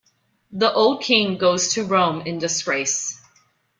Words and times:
The 0.51 0.73
old 0.73 1.03
king 1.03 1.37
goes 1.37 1.73
to 1.75 1.83
Rome 1.85 2.21
in 2.21 2.39
disgrace. 2.39 3.21